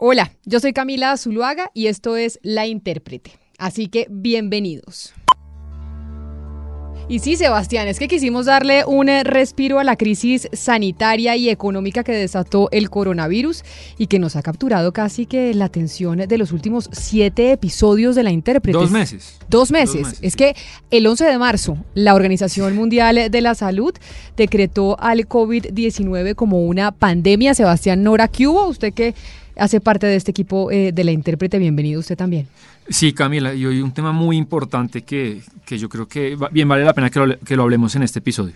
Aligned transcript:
Hola, 0.00 0.30
yo 0.44 0.60
soy 0.60 0.72
Camila 0.72 1.16
Zuluaga 1.16 1.72
y 1.74 1.88
esto 1.88 2.16
es 2.16 2.38
La 2.44 2.68
Intérprete. 2.68 3.32
Así 3.58 3.88
que 3.88 4.06
bienvenidos. 4.08 5.12
Y 7.08 7.18
sí, 7.18 7.34
Sebastián, 7.34 7.88
es 7.88 7.98
que 7.98 8.06
quisimos 8.06 8.46
darle 8.46 8.84
un 8.84 9.08
eh, 9.08 9.24
respiro 9.24 9.80
a 9.80 9.84
la 9.84 9.96
crisis 9.96 10.48
sanitaria 10.52 11.34
y 11.34 11.48
económica 11.48 12.04
que 12.04 12.12
desató 12.12 12.68
el 12.70 12.90
coronavirus 12.90 13.64
y 13.96 14.06
que 14.06 14.20
nos 14.20 14.36
ha 14.36 14.42
capturado 14.42 14.92
casi 14.92 15.26
que 15.26 15.52
la 15.52 15.64
atención 15.64 16.18
de 16.18 16.38
los 16.38 16.52
últimos 16.52 16.88
siete 16.92 17.50
episodios 17.50 18.14
de 18.14 18.22
la 18.22 18.30
intérprete. 18.30 18.78
Dos 18.78 18.92
meses. 18.92 19.38
Dos 19.48 19.72
meses. 19.72 19.96
Dos 19.96 20.10
meses. 20.10 20.18
Es 20.22 20.36
que 20.36 20.54
el 20.92 21.08
11 21.08 21.24
de 21.24 21.38
marzo 21.38 21.76
la 21.94 22.14
Organización 22.14 22.76
Mundial 22.76 23.32
de 23.32 23.40
la 23.40 23.56
Salud 23.56 23.94
decretó 24.36 24.96
al 25.00 25.26
COVID-19 25.26 26.36
como 26.36 26.62
una 26.66 26.92
pandemia. 26.92 27.54
Sebastián 27.54 28.04
Nora, 28.04 28.28
¿qué 28.28 28.46
hubo? 28.46 28.68
Usted 28.68 28.92
que 28.92 29.16
hace 29.58 29.80
parte 29.80 30.06
de 30.06 30.16
este 30.16 30.30
equipo 30.30 30.70
eh, 30.70 30.92
de 30.92 31.04
la 31.04 31.12
intérprete, 31.12 31.58
bienvenido 31.58 32.00
usted 32.00 32.16
también. 32.16 32.46
Sí, 32.88 33.12
Camila, 33.12 33.54
y 33.54 33.66
hoy 33.66 33.82
un 33.82 33.92
tema 33.92 34.12
muy 34.12 34.36
importante 34.36 35.02
que, 35.02 35.40
que 35.66 35.78
yo 35.78 35.88
creo 35.88 36.08
que 36.08 36.36
bien 36.50 36.68
vale 36.68 36.84
la 36.84 36.94
pena 36.94 37.10
que 37.10 37.18
lo, 37.18 37.38
que 37.40 37.56
lo 37.56 37.64
hablemos 37.64 37.94
en 37.96 38.02
este 38.02 38.20
episodio. 38.20 38.54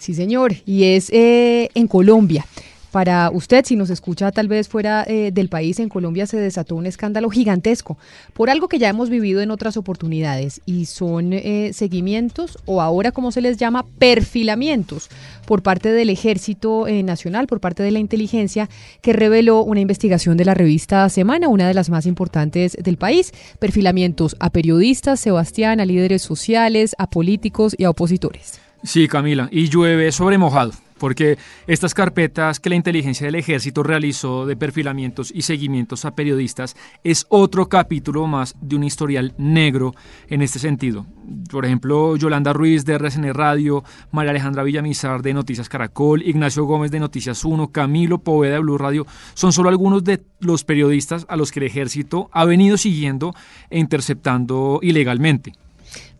Sí, 0.00 0.14
señor, 0.14 0.54
y 0.66 0.84
es 0.84 1.10
eh, 1.10 1.68
en 1.74 1.86
Colombia. 1.86 2.46
Para 2.90 3.30
usted, 3.30 3.64
si 3.64 3.76
nos 3.76 3.88
escucha 3.88 4.32
tal 4.32 4.48
vez 4.48 4.68
fuera 4.68 5.04
eh, 5.06 5.30
del 5.32 5.48
país, 5.48 5.78
en 5.78 5.88
Colombia 5.88 6.26
se 6.26 6.38
desató 6.38 6.74
un 6.74 6.86
escándalo 6.86 7.30
gigantesco 7.30 7.98
por 8.32 8.50
algo 8.50 8.66
que 8.66 8.78
ya 8.78 8.88
hemos 8.88 9.10
vivido 9.10 9.40
en 9.40 9.52
otras 9.52 9.76
oportunidades 9.76 10.60
y 10.66 10.86
son 10.86 11.32
eh, 11.32 11.70
seguimientos 11.72 12.58
o 12.64 12.80
ahora 12.80 13.12
como 13.12 13.30
se 13.30 13.42
les 13.42 13.58
llama 13.58 13.86
perfilamientos 13.98 15.08
por 15.46 15.62
parte 15.62 15.92
del 15.92 16.10
Ejército 16.10 16.88
eh, 16.88 17.04
Nacional, 17.04 17.46
por 17.46 17.60
parte 17.60 17.84
de 17.84 17.92
la 17.92 18.00
inteligencia, 18.00 18.68
que 19.02 19.12
reveló 19.12 19.62
una 19.62 19.80
investigación 19.80 20.36
de 20.36 20.44
la 20.44 20.54
revista 20.54 21.08
Semana, 21.08 21.48
una 21.48 21.68
de 21.68 21.74
las 21.74 21.90
más 21.90 22.06
importantes 22.06 22.76
del 22.80 22.96
país. 22.96 23.32
Perfilamientos 23.60 24.36
a 24.40 24.50
periodistas, 24.50 25.20
Sebastián, 25.20 25.80
a 25.80 25.84
líderes 25.84 26.22
sociales, 26.22 26.96
a 26.98 27.08
políticos 27.08 27.74
y 27.78 27.84
a 27.84 27.90
opositores. 27.90 28.60
Sí, 28.82 29.06
Camila, 29.06 29.48
y 29.52 29.68
llueve 29.68 30.10
sobre 30.10 30.38
mojado 30.38 30.72
porque 31.00 31.38
estas 31.66 31.94
carpetas 31.94 32.60
que 32.60 32.68
la 32.68 32.76
inteligencia 32.76 33.26
del 33.26 33.34
ejército 33.34 33.82
realizó 33.82 34.46
de 34.46 34.54
perfilamientos 34.54 35.32
y 35.34 35.42
seguimientos 35.42 36.04
a 36.04 36.14
periodistas 36.14 36.76
es 37.02 37.26
otro 37.30 37.68
capítulo 37.68 38.26
más 38.26 38.54
de 38.60 38.76
un 38.76 38.84
historial 38.84 39.34
negro 39.38 39.94
en 40.28 40.42
este 40.42 40.60
sentido. 40.60 41.06
Por 41.50 41.64
ejemplo, 41.64 42.16
Yolanda 42.16 42.52
Ruiz 42.52 42.84
de 42.84 42.94
RCN 42.94 43.32
Radio, 43.34 43.82
María 44.12 44.30
Alejandra 44.30 44.62
Villamizar 44.62 45.22
de 45.22 45.34
Noticias 45.34 45.68
Caracol, 45.68 46.22
Ignacio 46.22 46.64
Gómez 46.64 46.90
de 46.90 47.00
Noticias 47.00 47.44
1, 47.44 47.68
Camilo 47.68 48.18
Poveda 48.18 48.54
de 48.54 48.60
Blue 48.60 48.78
Radio, 48.78 49.06
son 49.34 49.52
solo 49.52 49.70
algunos 49.70 50.04
de 50.04 50.22
los 50.40 50.64
periodistas 50.64 51.24
a 51.28 51.36
los 51.36 51.50
que 51.50 51.60
el 51.60 51.66
ejército 51.66 52.28
ha 52.32 52.44
venido 52.44 52.76
siguiendo 52.76 53.34
e 53.70 53.78
interceptando 53.78 54.80
ilegalmente. 54.82 55.54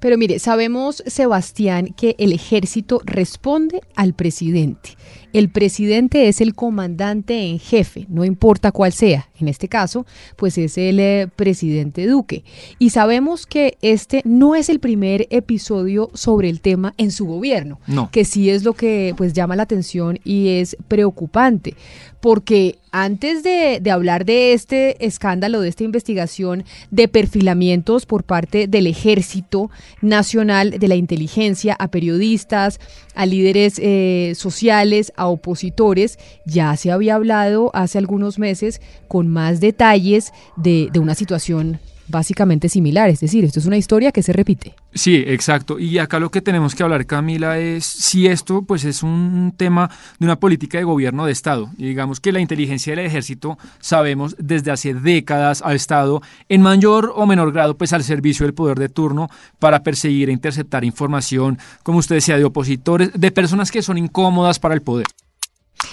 Pero 0.00 0.18
mire, 0.18 0.38
sabemos, 0.38 1.02
Sebastián, 1.06 1.94
que 1.96 2.16
el 2.18 2.32
ejército 2.32 3.00
responde 3.04 3.82
al 3.94 4.14
presidente. 4.14 4.96
El 5.32 5.48
presidente 5.48 6.28
es 6.28 6.40
el 6.40 6.54
comandante 6.54 7.46
en 7.46 7.60
jefe, 7.60 8.06
no 8.08 8.24
importa 8.24 8.72
cuál 8.72 8.92
sea. 8.92 9.28
En 9.38 9.48
este 9.48 9.68
caso, 9.68 10.04
pues 10.36 10.58
es 10.58 10.76
el 10.76 10.98
eh, 10.98 11.28
presidente 11.34 12.06
Duque. 12.06 12.44
Y 12.78 12.90
sabemos 12.90 13.46
que 13.46 13.78
este 13.80 14.22
no 14.24 14.54
es 14.54 14.68
el 14.68 14.80
primer 14.80 15.28
episodio 15.30 16.10
sobre 16.14 16.48
el 16.48 16.60
tema 16.60 16.94
en 16.98 17.12
su 17.12 17.26
gobierno, 17.26 17.78
no. 17.86 18.10
que 18.10 18.24
sí 18.24 18.50
es 18.50 18.64
lo 18.64 18.74
que 18.74 19.14
pues 19.16 19.32
llama 19.32 19.56
la 19.56 19.62
atención 19.62 20.18
y 20.24 20.48
es 20.48 20.76
preocupante, 20.88 21.76
porque 22.20 22.78
antes 22.90 23.42
de, 23.42 23.78
de, 23.80 23.90
hablar 23.90 24.24
de 24.24 24.52
este 24.52 25.06
escándalo, 25.06 25.60
de 25.60 25.68
esta 25.68 25.84
investigación 25.84 26.64
de 26.90 27.08
perfilamientos 27.08 28.04
por 28.04 28.24
parte 28.24 28.66
del 28.66 28.88
Ejército 28.88 29.70
Nacional, 30.00 30.78
de 30.78 30.88
la 30.88 30.96
inteligencia, 30.96 31.74
a 31.78 31.88
periodistas, 31.88 32.80
a 33.14 33.26
líderes 33.26 33.78
eh, 33.78 34.32
sociales, 34.36 35.12
a 35.16 35.26
opositores, 35.26 36.18
ya 36.44 36.76
se 36.76 36.90
había 36.90 37.14
hablado 37.16 37.70
hace 37.74 37.98
algunos 37.98 38.38
meses 38.38 38.80
con 39.08 39.28
más 39.28 39.60
detalles 39.60 40.32
de, 40.56 40.88
de 40.92 40.98
una 40.98 41.14
situación 41.14 41.80
básicamente 42.10 42.68
similar, 42.68 43.08
es 43.08 43.20
decir, 43.20 43.44
esto 43.44 43.60
es 43.60 43.66
una 43.66 43.76
historia 43.76 44.12
que 44.12 44.22
se 44.22 44.32
repite. 44.32 44.74
Sí, 44.92 45.22
exacto. 45.26 45.78
Y 45.78 45.98
acá 45.98 46.18
lo 46.18 46.30
que 46.30 46.42
tenemos 46.42 46.74
que 46.74 46.82
hablar, 46.82 47.06
Camila, 47.06 47.58
es 47.58 47.84
si 47.84 48.26
esto 48.26 48.62
pues 48.62 48.84
es 48.84 49.02
un 49.02 49.54
tema 49.56 49.90
de 50.18 50.26
una 50.26 50.38
política 50.40 50.78
de 50.78 50.84
gobierno 50.84 51.26
de 51.26 51.32
Estado. 51.32 51.70
Y 51.78 51.86
digamos 51.86 52.20
que 52.20 52.32
la 52.32 52.40
inteligencia 52.40 52.94
del 52.94 53.06
ejército, 53.06 53.58
sabemos, 53.78 54.36
desde 54.38 54.70
hace 54.70 54.94
décadas 54.94 55.62
ha 55.64 55.74
estado 55.74 56.22
en 56.48 56.62
mayor 56.62 57.12
o 57.14 57.26
menor 57.26 57.52
grado 57.52 57.76
pues 57.76 57.92
al 57.92 58.02
servicio 58.02 58.46
del 58.46 58.54
poder 58.54 58.78
de 58.78 58.88
turno 58.88 59.28
para 59.58 59.82
perseguir 59.82 60.28
e 60.28 60.32
interceptar 60.32 60.84
información, 60.84 61.58
como 61.82 61.98
usted 61.98 62.16
decía, 62.16 62.36
de 62.36 62.44
opositores, 62.44 63.10
de 63.14 63.30
personas 63.30 63.70
que 63.70 63.82
son 63.82 63.98
incómodas 63.98 64.58
para 64.58 64.74
el 64.74 64.82
poder. 64.82 65.06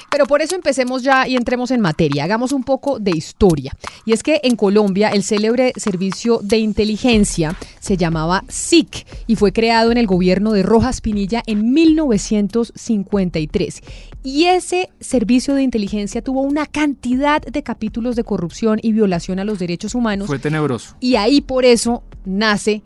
Pero 0.09 0.25
por 0.25 0.41
eso 0.41 0.55
empecemos 0.55 1.03
ya 1.03 1.27
y 1.27 1.35
entremos 1.35 1.69
en 1.71 1.81
materia. 1.81 2.23
Hagamos 2.23 2.53
un 2.53 2.63
poco 2.63 2.97
de 2.99 3.11
historia. 3.11 3.73
Y 4.05 4.13
es 4.13 4.23
que 4.23 4.39
en 4.43 4.55
Colombia 4.55 5.09
el 5.09 5.23
célebre 5.23 5.73
servicio 5.75 6.39
de 6.41 6.57
inteligencia 6.57 7.57
se 7.79 7.97
llamaba 7.97 8.45
SIC 8.47 9.05
y 9.27 9.35
fue 9.35 9.51
creado 9.51 9.91
en 9.91 9.97
el 9.97 10.07
gobierno 10.07 10.53
de 10.53 10.63
Rojas 10.63 11.01
Pinilla 11.01 11.43
en 11.45 11.73
1953. 11.73 13.81
Y 14.23 14.45
ese 14.45 14.89
servicio 14.99 15.53
de 15.55 15.63
inteligencia 15.63 16.21
tuvo 16.21 16.41
una 16.41 16.65
cantidad 16.65 17.41
de 17.41 17.63
capítulos 17.63 18.15
de 18.15 18.23
corrupción 18.23 18.79
y 18.81 18.93
violación 18.93 19.39
a 19.39 19.43
los 19.43 19.59
derechos 19.59 19.93
humanos. 19.95 20.27
Fue 20.27 20.39
tenebroso. 20.39 20.95
Y 20.99 21.15
ahí 21.15 21.41
por 21.41 21.65
eso 21.65 22.03
nace 22.25 22.83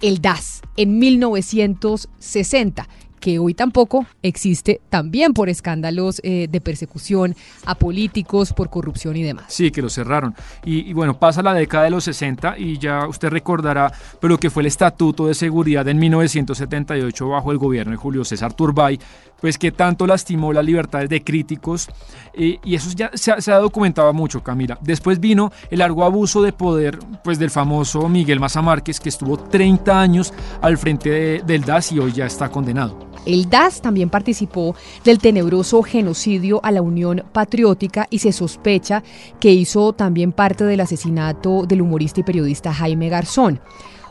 el 0.00 0.20
DAS 0.20 0.62
en 0.76 0.98
1960 0.98 2.88
que 3.20 3.38
hoy 3.38 3.54
tampoco 3.54 4.06
existe 4.22 4.80
también 4.88 5.34
por 5.34 5.48
escándalos 5.48 6.20
eh, 6.22 6.48
de 6.50 6.60
persecución 6.60 7.34
a 7.64 7.74
políticos, 7.74 8.52
por 8.52 8.70
corrupción 8.70 9.16
y 9.16 9.22
demás. 9.22 9.46
Sí, 9.48 9.70
que 9.70 9.82
lo 9.82 9.90
cerraron. 9.90 10.34
Y, 10.64 10.92
bueno, 10.92 11.18
pasa 11.18 11.42
la 11.42 11.54
década 11.54 11.84
de 11.84 11.90
los 11.90 12.04
60 12.04 12.58
y 12.58 12.78
ya 12.78 13.06
usted 13.06 13.28
recordará 13.28 13.92
pero 14.20 14.38
que 14.38 14.50
fue 14.50 14.62
el 14.62 14.66
Estatuto 14.66 15.26
de 15.26 15.34
Seguridad 15.34 15.86
en 15.88 15.98
1978 15.98 17.28
bajo 17.28 17.52
el 17.52 17.58
gobierno 17.58 17.92
de 17.92 17.96
Julio 17.96 18.24
César 18.24 18.52
Turbay, 18.52 18.98
pues 19.40 19.58
que 19.58 19.72
tanto 19.72 20.06
lastimó 20.06 20.52
las 20.52 20.64
libertades 20.64 21.08
de 21.08 21.22
críticos 21.22 21.88
eh, 22.34 22.58
y 22.64 22.74
eso 22.74 22.90
ya 22.94 23.10
se, 23.14 23.52
ha 23.52 23.58
documentado 23.58 24.12
mucho, 24.12 24.42
Camila. 24.42 24.78
Después 24.80 25.20
vino 25.20 25.52
el 25.70 25.78
largo 25.80 26.04
abuso 26.04 26.42
de 26.42 26.52
poder 26.52 26.98
pues 27.22 27.38
del 27.38 27.50
famoso 27.50 28.08
Miguel 28.08 28.40
Maza 28.40 28.62
Márquez 28.62 29.00
que 29.00 29.08
estuvo 29.08 29.36
30 29.36 30.00
años 30.00 30.32
al 30.60 30.78
frente 30.78 31.10
de, 31.10 31.42
del 31.46 31.62
DAS 31.62 31.92
y 31.92 31.98
hoy 31.98 32.12
ya 32.12 32.26
está 32.26 32.48
condenado. 32.48 33.08
El 33.26 33.50
DAS 33.50 33.82
también 33.82 34.10
participó 34.10 34.74
del 35.04 35.18
tenebroso 35.18 35.82
genocidio 35.82 36.60
a 36.62 36.70
la 36.70 36.82
Unión 36.82 37.24
Patriótica 37.32 38.06
y 38.10 38.20
se 38.20 38.32
sospecha 38.32 39.02
que 39.40 39.52
hizo 39.52 39.92
también 39.92 40.32
parte 40.32 40.64
del 40.64 40.80
asesinato 40.80 41.66
del 41.66 41.82
humorista 41.82 42.20
y 42.20 42.22
periodista 42.24 42.72
Jaime 42.72 43.08
Garzón. 43.08 43.60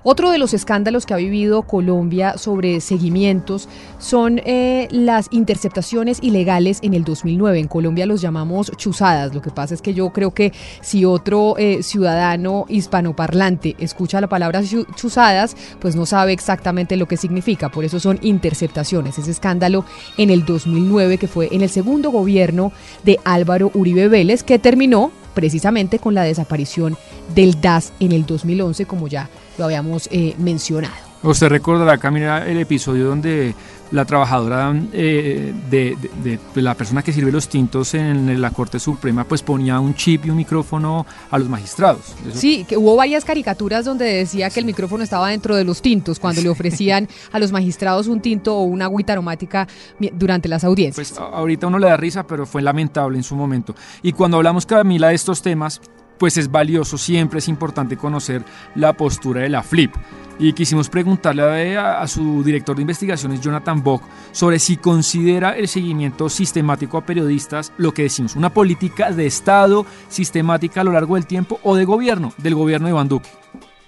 Otro 0.09 0.31
de 0.31 0.37
los 0.37 0.53
escándalos 0.53 1.05
que 1.05 1.13
ha 1.13 1.17
vivido 1.17 1.63
Colombia 1.63 2.37
sobre 2.37 2.79
seguimientos 2.79 3.67
son 3.99 4.39
eh, 4.45 4.87
las 4.89 5.27
interceptaciones 5.31 6.19
ilegales 6.21 6.79
en 6.81 6.93
el 6.93 7.03
2009. 7.03 7.59
En 7.59 7.67
Colombia 7.67 8.05
los 8.05 8.21
llamamos 8.21 8.71
chuzadas. 8.77 9.35
Lo 9.35 9.41
que 9.41 9.51
pasa 9.51 9.73
es 9.73 9.81
que 9.81 9.93
yo 9.93 10.11
creo 10.11 10.33
que 10.33 10.53
si 10.79 11.03
otro 11.03 11.55
eh, 11.57 11.83
ciudadano 11.83 12.65
hispanoparlante 12.69 13.75
escucha 13.79 14.21
la 14.21 14.29
palabra 14.29 14.61
chuzadas, 14.95 15.57
pues 15.81 15.97
no 15.97 16.05
sabe 16.05 16.31
exactamente 16.31 16.95
lo 16.95 17.09
que 17.09 17.17
significa. 17.17 17.67
Por 17.67 17.83
eso 17.83 17.99
son 17.99 18.17
interceptaciones. 18.21 19.19
Ese 19.19 19.31
escándalo 19.31 19.83
en 20.17 20.29
el 20.29 20.45
2009 20.45 21.17
que 21.17 21.27
fue 21.27 21.49
en 21.51 21.63
el 21.63 21.69
segundo 21.69 22.11
gobierno 22.11 22.71
de 23.03 23.19
Álvaro 23.25 23.71
Uribe 23.73 24.07
Vélez 24.07 24.43
que 24.43 24.57
terminó 24.57 25.11
precisamente 25.33 25.99
con 25.99 26.13
la 26.13 26.23
desaparición 26.23 26.95
del 27.35 27.59
DAS 27.59 27.91
en 27.99 28.13
el 28.13 28.25
2011, 28.25 28.85
como 28.85 29.09
ya 29.09 29.29
lo 29.57 29.65
habíamos 29.65 30.07
eh, 30.11 30.35
mencionado. 30.37 31.07
Usted 31.23 31.49
recordará, 31.49 31.97
Camila, 31.97 32.47
el 32.47 32.59
episodio 32.59 33.05
donde 33.05 33.55
la 33.91 34.05
trabajadora 34.05 34.75
eh, 34.91 35.53
de, 35.69 35.97
de, 36.21 36.39
de, 36.53 36.61
la 36.61 36.75
persona 36.75 37.01
que 37.01 37.13
sirve 37.13 37.31
los 37.31 37.47
tintos 37.47 37.93
en 37.93 38.41
la 38.41 38.51
Corte 38.51 38.79
Suprema 38.79 39.23
pues 39.23 39.41
ponía 39.41 39.79
un 39.79 39.95
chip 39.95 40.25
y 40.25 40.29
un 40.29 40.37
micrófono 40.37 41.05
a 41.31 41.39
los 41.39 41.47
magistrados. 41.49 42.15
Eso... 42.27 42.37
Sí, 42.37 42.65
que 42.67 42.77
hubo 42.77 42.95
varias 42.95 43.25
caricaturas 43.25 43.85
donde 43.85 44.05
decía 44.05 44.49
que 44.49 44.59
el 44.59 44.65
micrófono 44.65 45.03
estaba 45.03 45.29
dentro 45.29 45.55
de 45.55 45.63
los 45.63 45.81
tintos 45.81 46.19
cuando 46.19 46.41
le 46.41 46.49
ofrecían 46.49 47.07
a 47.31 47.39
los 47.39 47.51
magistrados 47.51 48.07
un 48.07 48.21
tinto 48.21 48.55
o 48.55 48.63
una 48.63 48.85
agüita 48.85 49.13
aromática 49.13 49.67
durante 50.13 50.49
las 50.49 50.63
audiencias. 50.63 51.13
Pues 51.13 51.19
ahorita 51.19 51.67
uno 51.67 51.79
le 51.79 51.87
da 51.87 51.97
risa, 51.97 52.27
pero 52.27 52.45
fue 52.45 52.61
lamentable 52.61 53.17
en 53.17 53.23
su 53.23 53.35
momento. 53.35 53.73
Y 54.01 54.11
cuando 54.11 54.37
hablamos, 54.37 54.65
Camila, 54.65 55.09
de 55.09 55.15
estos 55.15 55.41
temas, 55.41 55.81
pues 56.17 56.37
es 56.37 56.51
valioso, 56.51 56.97
siempre 56.97 57.39
es 57.39 57.47
importante 57.47 57.97
conocer 57.97 58.43
la 58.75 58.93
postura 58.93 59.41
de 59.41 59.49
la 59.49 59.63
FLIP. 59.63 59.95
Y 60.39 60.53
quisimos 60.53 60.87
preguntarle 60.87 61.77
a, 61.77 61.99
a, 61.99 62.07
su 62.07 62.43
director 62.43 62.75
de 62.75 62.83
investigaciones, 62.83 63.41
Jonathan 63.41 63.83
Bock, 63.83 64.03
sobre 64.31 64.59
si 64.59 64.77
considera 64.77 65.57
el 65.57 65.67
seguimiento 65.67 66.29
sistemático 66.29 66.97
a 66.97 67.05
periodistas 67.05 67.73
lo 67.77 67.91
que 67.91 68.03
decimos, 68.03 68.35
una 68.35 68.53
política 68.53 69.11
de 69.11 69.25
Estado 69.25 69.85
sistemática 70.09 70.81
a 70.81 70.83
lo 70.83 70.91
largo 70.91 71.15
del 71.15 71.25
tiempo 71.25 71.59
o 71.63 71.75
de 71.75 71.85
gobierno, 71.85 72.33
del 72.37 72.53
gobierno 72.53 72.85
de 72.87 72.91
Iván 72.91 73.07
Duque. 73.07 73.29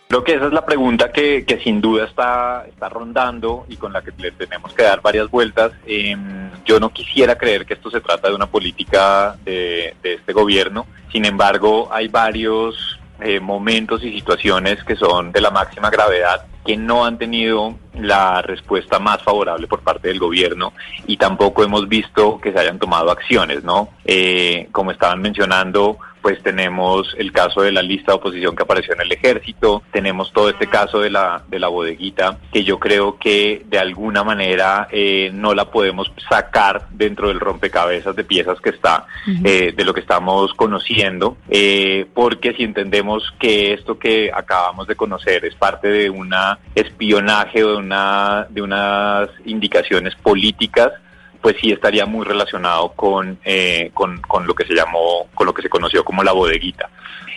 Creo 0.09 0.23
que 0.23 0.33
esa 0.33 0.47
es 0.47 0.53
la 0.53 0.65
pregunta 0.65 1.11
que, 1.11 1.45
que, 1.45 1.59
sin 1.59 1.81
duda 1.81 2.05
está, 2.05 2.65
está 2.67 2.89
rondando 2.89 3.65
y 3.69 3.77
con 3.77 3.93
la 3.93 4.01
que 4.01 4.11
le 4.17 4.31
tenemos 4.31 4.73
que 4.73 4.81
dar 4.81 5.01
varias 5.01 5.29
vueltas. 5.29 5.71
Eh, 5.85 6.17
yo 6.65 6.79
no 6.79 6.89
quisiera 6.89 7.37
creer 7.37 7.63
que 7.63 7.75
esto 7.75 7.91
se 7.91 8.01
trata 8.01 8.27
de 8.27 8.33
una 8.33 8.47
política 8.47 9.37
de, 9.45 9.95
de 10.01 10.15
este 10.15 10.33
gobierno. 10.33 10.87
Sin 11.11 11.25
embargo, 11.25 11.89
hay 11.91 12.07
varios 12.07 12.99
eh, 13.21 13.39
momentos 13.39 14.03
y 14.03 14.11
situaciones 14.11 14.83
que 14.83 14.95
son 14.95 15.31
de 15.31 15.41
la 15.41 15.51
máxima 15.51 15.91
gravedad 15.91 16.43
que 16.65 16.75
no 16.75 17.05
han 17.05 17.17
tenido 17.17 17.75
la 17.93 18.41
respuesta 18.41 18.97
más 18.97 19.21
favorable 19.21 19.67
por 19.67 19.81
parte 19.81 20.07
del 20.07 20.19
gobierno 20.19 20.73
y 21.05 21.17
tampoco 21.17 21.63
hemos 21.63 21.87
visto 21.87 22.39
que 22.39 22.51
se 22.51 22.59
hayan 22.59 22.79
tomado 22.79 23.11
acciones, 23.11 23.63
¿no? 23.63 23.89
Eh, 24.05 24.69
como 24.71 24.91
estaban 24.91 25.21
mencionando, 25.21 25.97
pues 26.21 26.41
tenemos 26.43 27.15
el 27.17 27.31
caso 27.31 27.61
de 27.61 27.71
la 27.71 27.81
lista 27.81 28.11
de 28.11 28.17
oposición 28.17 28.55
que 28.55 28.63
apareció 28.63 28.93
en 28.93 29.01
el 29.01 29.11
ejército, 29.11 29.83
tenemos 29.91 30.31
todo 30.31 30.49
este 30.49 30.67
caso 30.67 30.99
de 30.99 31.09
la, 31.09 31.43
de 31.47 31.59
la 31.59 31.67
bodeguita, 31.67 32.37
que 32.51 32.63
yo 32.63 32.79
creo 32.79 33.17
que 33.17 33.63
de 33.65 33.79
alguna 33.79 34.23
manera 34.23 34.87
eh, 34.91 35.31
no 35.33 35.53
la 35.53 35.71
podemos 35.71 36.11
sacar 36.29 36.87
dentro 36.91 37.27
del 37.27 37.39
rompecabezas 37.39 38.15
de 38.15 38.23
piezas 38.23 38.59
que 38.61 38.69
está, 38.69 39.05
uh 39.27 39.31
-huh. 39.31 39.41
eh, 39.45 39.73
de 39.75 39.85
lo 39.85 39.93
que 39.93 40.01
estamos 40.01 40.53
conociendo, 40.53 41.37
eh, 41.49 42.05
porque 42.13 42.53
si 42.53 42.63
entendemos 42.63 43.23
que 43.39 43.73
esto 43.73 43.97
que 43.97 44.31
acabamos 44.33 44.87
de 44.87 44.95
conocer 44.95 45.45
es 45.45 45.55
parte 45.55 45.87
de 45.87 46.09
un 46.09 46.29
espionaje 46.75 47.63
o 47.63 47.71
de, 47.71 47.77
una, 47.77 48.45
de 48.49 48.61
unas 48.61 49.29
indicaciones 49.45 50.15
políticas, 50.15 50.91
pues 51.41 51.55
sí 51.61 51.71
estaría 51.71 52.05
muy 52.05 52.25
relacionado 52.25 52.93
con, 52.93 53.39
eh, 53.43 53.91
con, 53.93 54.21
con, 54.21 54.45
lo 54.45 54.53
que 54.53 54.65
se 54.65 54.73
llamó, 54.73 55.27
con 55.33 55.47
lo 55.47 55.53
que 55.53 55.61
se 55.61 55.69
conoció 55.69 56.03
como 56.03 56.23
la 56.23 56.31
bodeguita. 56.31 56.89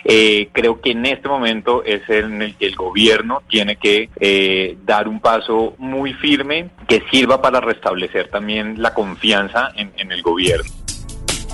Eh, 0.05 0.49
creo 0.51 0.81
que 0.81 0.91
en 0.91 1.05
este 1.05 1.29
momento 1.29 1.83
es 1.83 2.07
en 2.09 2.41
el 2.41 2.55
que 2.55 2.65
el 2.65 2.75
gobierno 2.75 3.41
tiene 3.47 3.77
que 3.77 4.09
eh, 4.19 4.77
dar 4.83 5.07
un 5.07 5.21
paso 5.21 5.75
muy 5.77 6.13
firme 6.13 6.69
que 6.87 7.03
sirva 7.09 7.41
para 7.41 7.61
restablecer 7.61 8.27
también 8.29 8.81
la 8.81 8.93
confianza 8.93 9.71
en, 9.75 9.93
en 9.95 10.11
el 10.11 10.21
gobierno. 10.21 10.82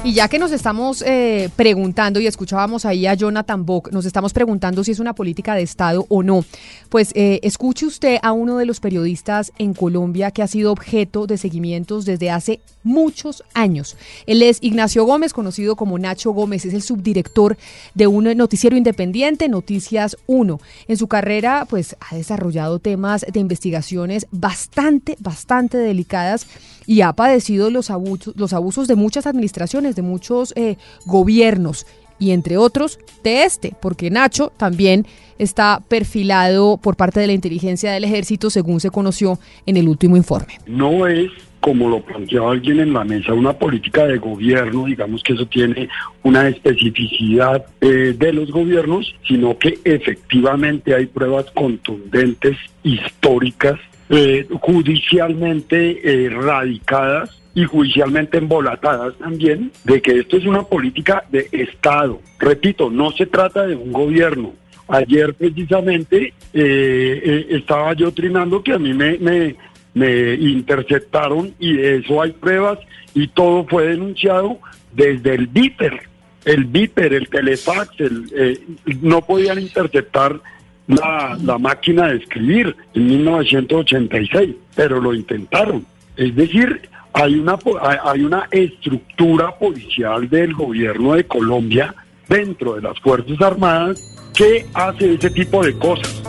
Y 0.02 0.14
ya 0.14 0.30
que 0.30 0.40
nos 0.40 0.54
estamos 0.54 1.04
eh, 1.06 1.50
preguntando, 1.58 2.22
y 2.22 2.28
escuchábamos 2.28 2.86
ahí 2.86 3.06
a 3.06 3.16
Jonathan 3.16 3.66
Bock, 3.66 3.92
nos 3.92 4.06
estamos 4.06 4.32
preguntando 4.32 4.82
si 4.86 4.92
es 4.92 5.00
una 5.00 5.14
política 5.14 5.56
de 5.56 5.62
Estado 5.62 6.06
o 6.08 6.24
no, 6.24 6.46
pues 6.88 7.12
eh, 7.16 7.42
escuche 7.44 7.86
usted 7.86 8.18
a 8.24 8.32
uno 8.32 8.58
de 8.58 8.66
los 8.66 8.80
periodistas 8.80 9.52
en 9.58 9.74
Colombia 9.74 10.32
que 10.32 10.42
ha 10.42 10.48
sido 10.48 10.72
objeto 10.72 11.28
de 11.28 11.38
seguimientos 11.38 12.06
desde 12.06 12.32
hace 12.32 12.62
muchos 12.82 13.44
años. 13.54 13.98
Él 14.26 14.42
es 14.42 14.60
Ignacio 14.62 15.04
Gómez, 15.04 15.34
conocido 15.34 15.76
como 15.76 16.00
Nacho 16.00 16.32
Gómez, 16.32 16.66
es 16.66 16.74
el 16.74 16.82
subdirector 16.82 17.58
de 17.94 18.08
un 18.08 18.24
noticiero 18.38 18.78
independiente, 18.78 19.50
Noticias 19.50 20.16
1. 20.28 20.62
En 20.88 20.98
su 20.98 21.08
carrera, 21.08 21.68
pues 21.70 21.98
ha 22.00 22.16
desarrollado 22.16 22.80
temas 22.80 23.26
de 23.32 23.40
investigaciones 23.42 24.28
bastante, 24.32 25.18
bastante 25.20 25.78
delicadas 25.78 26.48
y 26.90 27.02
ha 27.02 27.14
padecido 27.14 27.70
los 27.70 27.92
abusos, 27.92 28.34
los 28.36 28.52
abusos 28.52 28.88
de 28.88 28.96
muchas 28.96 29.28
administraciones, 29.28 29.89
de 29.96 30.02
muchos 30.02 30.54
eh, 30.56 30.78
gobiernos 31.06 31.86
y 32.20 32.32
entre 32.32 32.58
otros 32.58 33.00
de 33.24 33.44
este, 33.44 33.74
porque 33.82 34.10
Nacho 34.10 34.52
también 34.58 35.06
está 35.38 35.82
perfilado 35.88 36.78
por 36.78 36.98
parte 36.98 37.20
de 37.20 37.28
la 37.28 37.34
inteligencia 37.34 37.92
del 37.92 38.04
ejército, 38.04 38.50
según 38.50 38.80
se 38.82 38.92
conoció 38.92 39.40
en 39.66 39.78
el 39.78 39.88
último 39.88 40.18
informe. 40.18 40.60
No 40.68 41.08
es 41.08 41.32
como 41.60 41.90
lo 41.90 42.02
planteaba 42.02 42.52
alguien 42.52 42.80
en 42.80 42.94
la 42.94 43.04
mesa, 43.04 43.34
una 43.34 43.54
política 43.54 44.06
de 44.06 44.18
gobierno, 44.18 44.86
digamos 44.86 45.22
que 45.24 45.34
eso 45.34 45.46
tiene 45.46 45.90
una 46.24 46.48
especificidad 46.48 47.66
eh, 47.82 48.16
de 48.18 48.34
los 48.34 48.50
gobiernos, 48.52 49.14
sino 49.28 49.58
que 49.58 49.78
efectivamente 49.84 50.96
hay 50.96 51.08
pruebas 51.08 51.46
contundentes, 51.54 52.58
históricas, 52.84 53.78
eh, 54.10 54.48
judicialmente 54.62 56.02
eh, 56.04 56.30
radicadas 56.30 57.30
y 57.54 57.64
judicialmente 57.66 58.40
embolatadas 58.40 59.14
también 59.20 59.72
de 59.84 60.02
que 60.02 60.20
esto 60.20 60.38
es 60.38 60.46
una 60.46 60.64
política 60.64 61.26
de 61.30 61.48
Estado. 61.52 62.20
Repito, 62.40 62.90
no 62.90 63.12
se 63.12 63.28
trata 63.28 63.68
de 63.68 63.76
un 63.76 63.92
gobierno. 63.92 64.54
Ayer 64.88 65.36
precisamente 65.36 66.34
eh, 66.54 67.48
estaba 67.52 67.94
yo 67.94 68.12
trinando 68.12 68.64
que 68.64 68.74
a 68.74 68.80
mí 68.80 68.96
me, 68.96 69.20
me, 69.20 69.56
me 69.94 70.34
interceptaron 70.34 71.54
y 71.60 71.74
de 71.74 71.98
eso 71.98 72.22
hay 72.22 72.32
pruebas 72.32 72.80
y 73.14 73.28
todo 73.28 73.66
fue 73.66 73.90
denunciado 73.90 74.58
desde 74.94 75.36
el 75.36 75.46
BIPER. 75.46 76.02
El 76.46 76.66
BIPER, 76.66 77.14
el 77.14 77.30
Telefax, 77.30 78.00
el, 78.00 78.60
no 79.02 79.22
podían 79.22 79.60
interceptar 79.60 80.42
la, 80.90 81.38
la, 81.42 81.58
máquina 81.58 82.08
de 82.08 82.18
escribir 82.18 82.76
en 82.94 83.08
1986, 83.08 84.56
pero 84.76 85.00
lo 85.00 85.14
intentaron. 85.14 85.86
Es 86.18 86.36
decir, 86.36 86.90
hay 87.14 87.36
una, 87.36 87.58
hay 88.04 88.24
una 88.24 88.48
estructura 88.52 89.58
policial 89.58 90.30
del 90.30 90.54
gobierno 90.54 91.14
de 91.14 91.26
Colombia 91.26 91.94
dentro 92.28 92.76
de 92.76 92.82
las 92.82 93.00
Fuerzas 93.00 93.40
Armadas 93.42 94.04
que 94.36 94.66
hace 94.74 95.14
ese 95.14 95.30
tipo 95.30 95.64
de 95.64 95.74
cosas. 95.78 96.22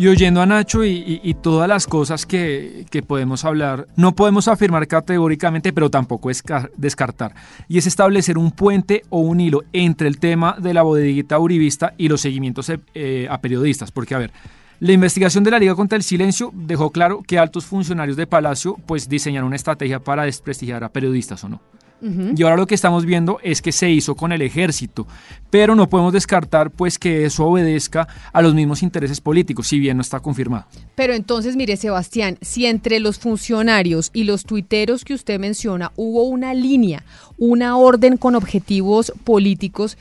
Y 0.00 0.08
oyendo 0.08 0.40
a 0.40 0.46
Nacho 0.46 0.82
y, 0.82 1.36
todas 1.42 1.68
las 1.68 1.86
cosas 1.86 2.24
que, 2.24 2.86
que, 2.90 3.02
podemos 3.02 3.44
hablar, 3.44 3.86
no 3.96 4.14
podemos 4.14 4.48
afirmar 4.48 4.88
categóricamente, 4.88 5.74
pero 5.74 5.90
tampoco 5.90 6.30
es 6.30 6.42
descartar. 6.78 7.34
Y 7.68 7.76
es 7.76 7.86
establecer 7.86 8.38
un 8.38 8.50
puente 8.50 9.02
o 9.10 9.20
un 9.20 9.40
hilo 9.40 9.62
entre 9.74 10.08
el 10.08 10.18
tema 10.18 10.56
de 10.58 10.72
la 10.72 10.80
bodeguita 10.80 11.38
uribista 11.38 11.92
y 11.98 12.08
los 12.08 12.22
seguimientos 12.22 12.72
eh, 12.94 13.28
a 13.30 13.42
periodistas. 13.42 13.90
Porque, 13.92 14.14
a 14.14 14.18
ver, 14.18 14.32
la 14.78 14.92
investigación 14.92 15.44
de 15.44 15.50
la 15.50 15.58
Liga 15.58 15.74
contra 15.74 15.96
el 15.96 16.02
Silencio 16.02 16.50
dejó 16.54 16.92
claro 16.92 17.22
que 17.22 17.38
altos 17.38 17.66
funcionarios 17.66 18.16
de 18.16 18.26
Palacio 18.26 18.78
pues 18.86 19.06
diseñaron 19.06 19.48
una 19.48 19.56
estrategia 19.56 20.00
para 20.00 20.22
desprestigiar 20.22 20.82
a 20.82 20.88
periodistas 20.88 21.44
o 21.44 21.50
no. 21.50 21.60
Uh 22.00 22.06
-huh. 22.06 22.34
Y 22.38 22.42
ahora 22.42 22.56
lo 22.56 22.66
que 22.66 22.74
estamos 22.74 23.04
viendo 23.04 23.38
es 23.42 23.62
que 23.62 23.72
se 23.72 23.90
hizo 23.90 24.14
con 24.14 24.32
el 24.32 24.42
ejército, 24.42 25.06
pero 25.50 25.74
no 25.74 25.88
podemos 25.88 26.12
descartar 26.12 26.70
pues 26.70 26.98
que 26.98 27.24
eso 27.24 27.46
obedezca 27.46 28.08
a 28.32 28.42
los 28.42 28.54
mismos 28.54 28.82
intereses 28.82 29.20
políticos, 29.20 29.68
si 29.68 29.78
bien 29.78 29.96
no 29.96 30.00
está 30.00 30.20
confirmado. 30.20 30.66
Pero 30.94 31.14
entonces, 31.14 31.56
mire, 31.56 31.76
Sebastián, 31.76 32.38
si 32.40 32.66
entre 32.66 33.00
los 33.00 33.18
funcionarios 33.18 34.10
y 34.12 34.24
los 34.24 34.44
tuiteros 34.44 35.04
que 35.04 35.14
usted 35.14 35.38
menciona 35.38 35.92
hubo 35.96 36.24
una 36.24 36.54
línea, 36.54 37.04
una 37.38 37.76
orden 37.76 38.16
con 38.16 38.34
objetivos 38.34 39.12
políticos, 39.24 39.96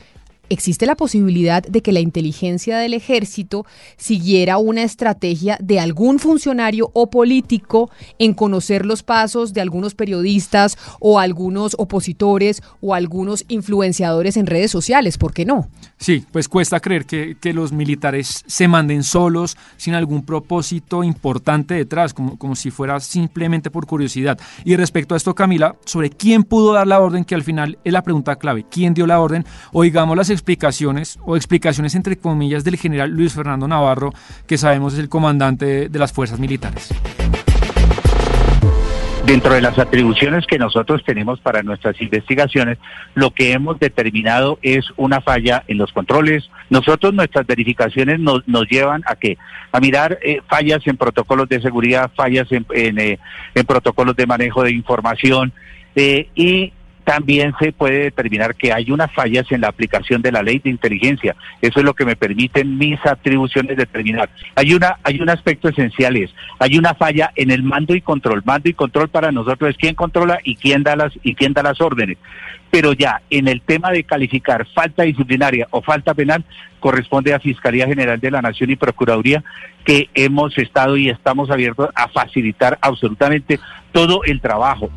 existe 0.49 0.85
la 0.85 0.95
posibilidad 0.95 1.63
de 1.63 1.81
que 1.81 1.91
la 1.91 1.99
inteligencia 1.99 2.77
del 2.77 2.93
ejército 2.93 3.65
siguiera 3.97 4.57
una 4.57 4.83
estrategia 4.83 5.57
de 5.61 5.79
algún 5.79 6.19
funcionario 6.19 6.91
o 6.93 7.09
político 7.09 7.89
en 8.17 8.33
conocer 8.33 8.85
los 8.85 9.03
pasos 9.03 9.53
de 9.53 9.61
algunos 9.61 9.95
periodistas 9.95 10.77
o 10.99 11.19
algunos 11.19 11.75
opositores 11.77 12.61
o 12.81 12.93
algunos 12.93 13.45
influenciadores 13.47 14.37
en 14.37 14.47
redes 14.47 14.71
sociales, 14.71 15.17
¿por 15.17 15.33
qué 15.33 15.45
no? 15.45 15.69
Sí, 15.99 16.25
pues 16.31 16.47
cuesta 16.47 16.79
creer 16.79 17.05
que, 17.05 17.35
que 17.41 17.53
los 17.53 17.73
militares 17.73 18.45
se 18.47 18.69
manden 18.69 19.03
solos, 19.03 19.57
sin 19.75 19.95
algún 19.95 20.25
propósito 20.25 21.03
importante 21.03 21.73
detrás, 21.73 22.13
como, 22.13 22.37
como 22.37 22.55
si 22.55 22.71
fuera 22.71 23.01
simplemente 23.01 23.69
por 23.69 23.85
curiosidad. 23.85 24.39
Y 24.63 24.77
respecto 24.77 25.13
a 25.13 25.17
esto, 25.17 25.35
Camila, 25.35 25.75
sobre 25.83 26.09
quién 26.09 26.43
pudo 26.43 26.71
dar 26.71 26.87
la 26.87 27.01
orden, 27.01 27.25
que 27.25 27.35
al 27.35 27.43
final 27.43 27.79
es 27.83 27.91
la 27.91 28.01
pregunta 28.01 28.37
clave, 28.37 28.65
¿quién 28.71 28.93
dio 28.93 29.05
la 29.05 29.19
orden? 29.19 29.43
Oigamos 29.73 30.15
las 30.15 30.29
explicaciones 30.29 31.19
o 31.25 31.35
explicaciones 31.35 31.93
entre 31.95 32.17
comillas 32.17 32.63
del 32.63 32.77
general 32.77 33.11
Luis 33.11 33.33
Fernando 33.33 33.67
Navarro, 33.67 34.13
que 34.47 34.57
sabemos 34.57 34.93
es 34.93 34.99
el 34.99 35.09
comandante 35.09 35.89
de 35.89 35.99
las 35.99 36.13
fuerzas 36.13 36.39
militares. 36.39 36.93
Dentro 39.29 39.53
de 39.53 39.61
las 39.61 39.77
atribuciones 39.77 40.47
que 40.47 40.57
nosotros 40.57 41.03
tenemos 41.05 41.39
para 41.39 41.61
nuestras 41.61 42.01
investigaciones, 42.01 42.79
lo 43.13 43.29
que 43.29 43.51
hemos 43.51 43.77
determinado 43.77 44.57
es 44.63 44.87
una 44.97 45.21
falla 45.21 45.63
en 45.67 45.77
los 45.77 45.93
controles. 45.93 46.49
Nosotros 46.71 47.13
nuestras 47.13 47.45
verificaciones 47.45 48.19
nos, 48.19 48.47
nos 48.47 48.67
llevan 48.67 49.03
a 49.05 49.15
que 49.15 49.37
a 49.71 49.79
mirar 49.79 50.17
eh, 50.23 50.41
fallas 50.49 50.81
en 50.87 50.97
protocolos 50.97 51.47
de 51.47 51.61
seguridad, 51.61 52.09
fallas 52.15 52.51
en, 52.51 52.65
en, 52.71 52.97
eh, 52.97 53.19
en, 53.53 53.65
protocolos 53.67 54.15
de 54.15 54.25
manejo 54.25 54.63
de 54.63 54.71
información 54.71 55.53
eh, 55.95 56.27
y 56.33 56.73
también 57.09 57.55
se 57.59 57.71
puede 57.71 58.03
determinar 58.03 58.53
que 58.53 58.71
hay 58.71 58.91
unas 58.91 59.11
fallas 59.11 59.51
en 59.51 59.61
la 59.61 59.69
aplicación 59.69 60.21
de 60.21 60.31
la 60.31 60.43
ley 60.43 60.59
de 60.59 60.69
inteligencia. 60.69 61.35
Eso 61.59 61.79
es 61.79 61.83
lo 61.83 61.95
que 61.95 62.05
me 62.05 62.15
permiten 62.15 62.77
mis 62.77 63.03
atribuciones 63.03 63.77
determinar. 63.77 64.29
Hay 64.53 64.75
una 64.75 64.99
hay 65.01 65.19
un 65.19 65.27
aspecto 65.31 65.69
esencial 65.69 66.17
es, 66.17 66.29
hay 66.59 66.77
una 66.77 66.93
falla 66.93 67.31
en 67.35 67.49
el 67.49 67.63
mando 67.63 67.95
y 67.95 68.01
control. 68.01 68.43
Mando 68.45 68.69
y 68.69 68.75
control 68.75 69.09
para 69.09 69.31
nosotros 69.31 69.71
es 69.71 69.77
quién 69.77 69.95
controla 69.95 70.37
y 70.43 70.55
quién 70.55 70.83
da 70.83 70.95
las 70.95 71.11
y 71.23 71.33
quién 71.33 71.53
da 71.53 71.63
las 71.63 71.81
órdenes. 71.81 72.19
Pero 72.69 72.93
ya 72.93 73.23
en 73.31 73.47
el 73.47 73.61
tema 73.61 73.89
de 73.89 74.03
calificar 74.03 74.67
falta 74.67 75.01
disciplinaria 75.01 75.67
o 75.71 75.81
falta 75.81 76.13
penal 76.13 76.45
corresponde 76.79 77.33
a 77.33 77.39
Fiscalía 77.39 77.87
General 77.87 78.19
de 78.19 78.29
la 78.29 78.43
Nación 78.43 78.69
y 78.69 78.75
Procuraduría 78.75 79.43
que 79.83 80.11
hemos 80.13 80.55
estado 80.59 80.95
y 80.95 81.09
estamos 81.09 81.49
abiertos 81.49 81.89
a 81.95 82.07
facilitar 82.09 82.77
absolutamente 82.83 83.59
todo 83.93 84.23
el 84.25 84.41
trabajo. 84.41 84.91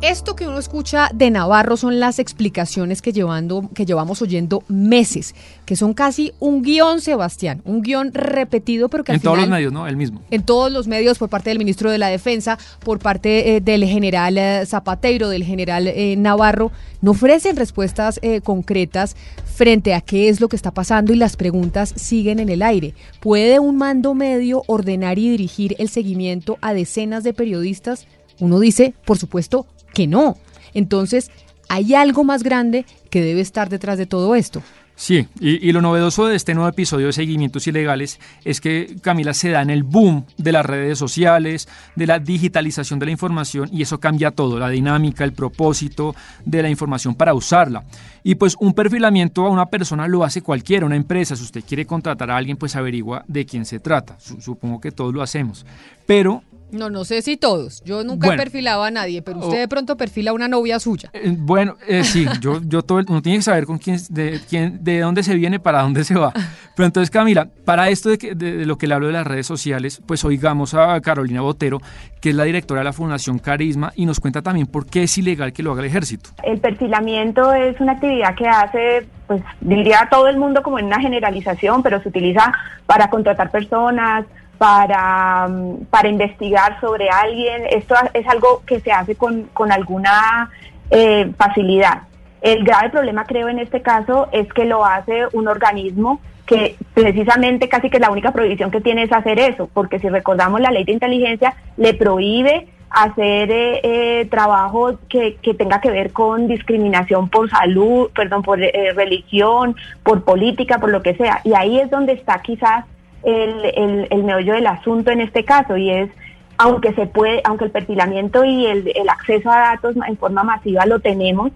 Esto 0.00 0.36
que 0.36 0.46
uno 0.46 0.60
escucha 0.60 1.10
de 1.12 1.28
Navarro 1.28 1.76
son 1.76 1.98
las 1.98 2.20
explicaciones 2.20 3.02
que, 3.02 3.12
llevando, 3.12 3.68
que 3.74 3.84
llevamos 3.84 4.22
oyendo 4.22 4.62
meses, 4.68 5.34
que 5.64 5.74
son 5.74 5.92
casi 5.92 6.32
un 6.38 6.62
guion, 6.62 7.00
Sebastián, 7.00 7.62
un 7.64 7.82
guion 7.82 8.14
repetido, 8.14 8.88
pero 8.88 9.02
que 9.02 9.10
en 9.10 9.20
todos 9.20 9.38
los 9.38 9.48
medios, 9.48 9.72
¿no? 9.72 9.88
El 9.88 9.96
mismo. 9.96 10.22
En 10.30 10.44
todos 10.44 10.70
los 10.70 10.86
medios, 10.86 11.18
por 11.18 11.28
parte 11.28 11.50
del 11.50 11.58
ministro 11.58 11.90
de 11.90 11.98
la 11.98 12.06
Defensa, 12.06 12.58
por 12.84 13.00
parte 13.00 13.56
eh, 13.56 13.60
del 13.60 13.84
general 13.86 14.38
eh, 14.38 14.64
Zapateiro, 14.66 15.30
del 15.30 15.42
general 15.42 15.88
eh, 15.88 16.14
Navarro, 16.16 16.70
no 17.02 17.10
ofrecen 17.10 17.56
respuestas 17.56 18.20
concretas 18.44 19.16
frente 19.46 19.94
a 19.94 20.00
qué 20.00 20.28
es 20.28 20.40
lo 20.40 20.48
que 20.48 20.56
está 20.56 20.70
pasando 20.70 21.12
y 21.12 21.16
las 21.16 21.36
preguntas 21.36 21.92
siguen 21.96 22.38
en 22.38 22.48
el 22.48 22.62
aire. 22.62 22.94
¿Puede 23.20 23.58
un 23.58 23.76
mando 23.76 24.14
medio 24.14 24.62
ordenar 24.66 25.18
y 25.18 25.30
dirigir 25.30 25.74
el 25.78 25.88
seguimiento 25.88 26.56
a 26.60 26.72
decenas 26.72 27.24
de 27.24 27.34
periodistas? 27.34 28.06
Uno 28.40 28.60
dice, 28.60 28.94
por 29.04 29.18
supuesto, 29.18 29.66
que 29.92 30.06
no. 30.06 30.36
Entonces, 30.74 31.30
hay 31.68 31.94
algo 31.94 32.24
más 32.24 32.42
grande 32.42 32.86
que 33.10 33.22
debe 33.22 33.40
estar 33.40 33.68
detrás 33.68 33.98
de 33.98 34.06
todo 34.06 34.34
esto. 34.34 34.62
Sí, 34.98 35.28
y, 35.38 35.70
lo 35.70 35.80
novedoso 35.80 36.26
de 36.26 36.34
este 36.34 36.54
nuevo 36.54 36.68
episodio 36.68 37.06
de 37.06 37.12
Seguimientos 37.12 37.68
Ilegales 37.68 38.18
es 38.44 38.60
que 38.60 38.96
Camila 39.00 39.32
se 39.32 39.50
da 39.50 39.62
en 39.62 39.70
el 39.70 39.84
boom 39.84 40.24
de 40.38 40.50
las 40.50 40.66
redes 40.66 40.98
sociales, 40.98 41.68
de 41.94 42.08
la 42.08 42.18
digitalización 42.18 42.98
de 42.98 43.06
la 43.06 43.12
información 43.12 43.68
y 43.72 43.82
eso 43.82 44.00
cambia 44.00 44.32
todo, 44.32 44.58
la 44.58 44.68
dinámica, 44.68 45.22
el 45.22 45.34
propósito 45.34 46.16
de 46.44 46.62
la 46.62 46.68
información 46.68 47.14
para 47.14 47.32
usarla. 47.32 47.84
Y 48.24 48.34
pues 48.34 48.56
un 48.58 48.74
perfilamiento 48.74 49.46
a 49.46 49.50
una 49.50 49.66
persona 49.66 50.08
lo 50.08 50.24
hace 50.24 50.42
cualquiera, 50.42 50.84
una 50.84 50.96
empresa, 50.96 51.36
si 51.36 51.44
usted 51.44 51.62
quiere 51.64 51.86
contratar 51.86 52.32
a 52.32 52.36
alguien 52.36 52.56
pues 52.56 52.74
averigua 52.74 53.24
de 53.28 53.46
quién 53.46 53.66
se 53.66 53.78
trata, 53.78 54.18
Supongo 54.18 54.80
que 54.80 54.90
todos 54.90 55.14
lo 55.14 55.22
hacemos. 55.22 55.64
Pero 56.06 56.42
no, 56.70 56.90
no 56.90 57.04
sé 57.04 57.22
si 57.22 57.36
todos. 57.36 57.82
Yo 57.84 58.04
nunca 58.04 58.34
he 58.34 58.36
perfilado 58.36 58.82
a 58.82 58.90
nadie, 58.90 59.22
pero 59.22 59.38
usted 59.38 59.58
de 59.58 59.68
pronto 59.68 59.96
perfila 59.96 60.30
a 60.30 60.34
una 60.34 60.48
novia 60.48 60.78
suya. 60.78 61.10
Eh, 61.12 61.34
bueno, 61.36 61.76
eh, 61.86 62.04
sí, 62.04 62.26
yo, 62.40 62.60
yo 62.64 62.82
todo, 62.82 63.02
uno 63.08 63.22
tiene 63.22 63.38
que 63.38 63.42
saber 63.42 63.66
con 63.66 63.78
quién, 63.78 63.98
de 64.10 64.40
quién, 64.48 64.82
de 64.82 65.00
dónde 65.00 65.22
se 65.22 65.34
viene, 65.34 65.60
para 65.60 65.82
dónde 65.82 66.04
se 66.04 66.14
va. 66.14 66.32
Pero 66.76 66.86
entonces, 66.86 67.10
Camila, 67.10 67.48
para 67.64 67.88
esto 67.88 68.10
de, 68.10 68.16
de, 68.34 68.66
lo 68.66 68.78
que 68.78 68.86
le 68.86 68.94
hablo 68.94 69.08
de 69.08 69.12
las 69.14 69.26
redes 69.26 69.46
sociales, 69.46 70.00
pues 70.06 70.24
oigamos 70.24 70.74
a 70.74 71.00
Carolina 71.00 71.40
Botero, 71.40 71.80
que 72.20 72.30
es 72.30 72.34
la 72.34 72.44
directora 72.44 72.80
de 72.80 72.84
la 72.84 72.92
Fundación 72.92 73.38
Carisma, 73.38 73.92
y 73.96 74.06
nos 74.06 74.20
cuenta 74.20 74.42
también 74.42 74.66
por 74.66 74.86
qué 74.86 75.04
es 75.04 75.18
ilegal 75.18 75.52
que 75.52 75.62
lo 75.62 75.72
haga 75.72 75.80
el 75.80 75.86
ejército. 75.86 76.30
El 76.42 76.58
perfilamiento 76.58 77.52
es 77.52 77.80
una 77.80 77.92
actividad 77.92 78.34
que 78.34 78.46
hace, 78.46 79.08
pues 79.26 79.42
diría 79.60 80.08
todo 80.10 80.28
el 80.28 80.36
mundo 80.36 80.62
como 80.62 80.78
en 80.78 80.86
una 80.86 81.00
generalización, 81.00 81.82
pero 81.82 82.02
se 82.02 82.08
utiliza 82.10 82.52
para 82.86 83.10
contratar 83.10 83.50
personas 83.50 84.26
para, 84.58 85.48
mm, 85.48 85.86
para 85.86 86.08
investigar 86.08 86.80
sobre 86.80 87.08
alguien. 87.08 87.62
Esto 87.70 87.94
es 88.12 88.26
algo 88.26 88.62
que 88.66 88.80
se 88.80 88.92
hace 88.92 89.14
con, 89.14 89.44
con 89.54 89.72
alguna 89.72 90.50
eh, 90.90 91.32
facilidad. 91.36 92.02
El 92.40 92.64
grave 92.64 92.90
problema, 92.90 93.24
creo, 93.24 93.48
en 93.48 93.58
este 93.58 93.82
caso 93.82 94.28
es 94.32 94.52
que 94.52 94.64
lo 94.64 94.84
hace 94.84 95.26
un 95.32 95.48
organismo 95.48 96.20
que 96.46 96.76
precisamente 96.94 97.68
casi 97.68 97.90
que 97.90 97.98
la 97.98 98.10
única 98.10 98.32
prohibición 98.32 98.70
que 98.70 98.80
tiene 98.80 99.02
es 99.02 99.12
hacer 99.12 99.38
eso, 99.38 99.68
porque 99.72 99.98
si 99.98 100.08
recordamos 100.08 100.60
la 100.60 100.70
ley 100.70 100.84
de 100.84 100.92
inteligencia 100.92 101.54
le 101.76 101.92
prohíbe 101.94 102.68
hacer 102.88 103.50
eh, 103.50 103.80
eh 103.82 104.28
trabajo 104.30 104.98
que, 105.10 105.36
que, 105.42 105.52
tenga 105.52 105.80
que 105.82 105.90
ver 105.90 106.10
con 106.10 106.48
discriminación 106.48 107.28
por 107.28 107.50
salud, 107.50 108.10
perdón, 108.14 108.42
por 108.42 108.62
eh, 108.62 108.94
religión, 108.94 109.76
por 110.02 110.24
política, 110.24 110.78
por 110.78 110.90
lo 110.90 111.02
que 111.02 111.14
sea. 111.16 111.42
Y 111.44 111.52
ahí 111.52 111.80
es 111.80 111.90
donde 111.90 112.14
está 112.14 112.40
quizás 112.40 112.86
el, 113.22 114.08
el, 114.10 114.24
meollo 114.24 114.54
del 114.54 114.66
asunto 114.66 115.10
en 115.10 115.20
este 115.20 115.44
caso 115.44 115.76
y 115.76 115.90
es 115.90 116.10
aunque 116.56 116.92
se 116.94 117.06
puede, 117.06 117.40
aunque 117.44 117.66
el 117.66 117.70
perfilamiento 117.70 118.44
y 118.44 118.66
el, 118.66 118.90
el 118.94 119.08
acceso 119.08 119.50
a 119.50 119.58
datos 119.58 119.94
en 120.08 120.16
forma 120.16 120.42
masiva 120.42 120.86
lo 120.86 120.98
tenemos, 120.98 121.52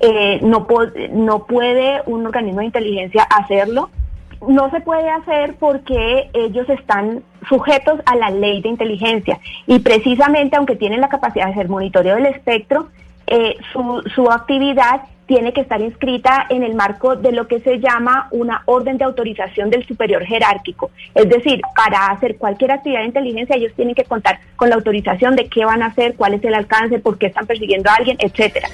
eh, 0.00 0.40
no, 0.42 0.66
no 1.12 1.46
puede 1.46 2.02
un 2.06 2.26
organismo 2.26 2.60
de 2.60 2.66
inteligencia 2.66 3.22
hacerlo. 3.22 3.90
No 4.48 4.70
se 4.70 4.80
puede 4.80 5.08
hacer 5.08 5.56
porque 5.60 6.30
ellos 6.32 6.68
están 6.70 7.22
sujetos 7.48 8.00
a 8.06 8.16
la 8.16 8.30
ley 8.30 8.62
de 8.62 8.70
inteligencia 8.70 9.38
y 9.66 9.80
precisamente 9.80 10.56
aunque 10.56 10.76
tienen 10.76 11.02
la 11.02 11.10
capacidad 11.10 11.46
de 11.46 11.52
hacer 11.52 11.68
monitoreo 11.68 12.16
del 12.16 12.26
espectro, 12.26 12.88
eh, 13.26 13.56
su, 13.72 14.02
su 14.14 14.30
actividad 14.30 15.02
tiene 15.30 15.52
que 15.52 15.60
estar 15.60 15.80
inscrita 15.80 16.46
en 16.48 16.64
el 16.64 16.74
marco 16.74 17.14
de 17.14 17.30
lo 17.30 17.46
que 17.46 17.60
se 17.60 17.78
llama 17.78 18.26
una 18.32 18.64
orden 18.66 18.98
de 18.98 19.04
autorización 19.04 19.70
del 19.70 19.86
superior 19.86 20.24
jerárquico. 20.24 20.90
Es 21.14 21.28
decir, 21.28 21.60
para 21.76 22.08
hacer 22.08 22.36
cualquier 22.36 22.72
actividad 22.72 23.02
de 23.02 23.06
inteligencia 23.06 23.54
ellos 23.54 23.72
tienen 23.76 23.94
que 23.94 24.02
contar 24.02 24.40
con 24.56 24.70
la 24.70 24.74
autorización 24.74 25.36
de 25.36 25.46
qué 25.46 25.64
van 25.64 25.84
a 25.84 25.86
hacer, 25.86 26.16
cuál 26.16 26.34
es 26.34 26.42
el 26.42 26.54
alcance, 26.54 26.98
por 26.98 27.16
qué 27.16 27.26
están 27.26 27.46
persiguiendo 27.46 27.88
a 27.88 27.94
alguien, 27.94 28.16
etcétera. 28.18 28.68